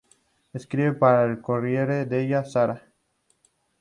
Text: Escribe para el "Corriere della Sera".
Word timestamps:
Escribe 0.51 0.93
para 0.93 1.25
el 1.25 1.41
"Corriere 1.41 2.07
della 2.07 2.43
Sera". 2.43 2.81